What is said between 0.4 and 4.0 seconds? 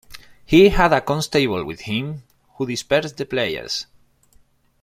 He had a constable with him who dispersed the players.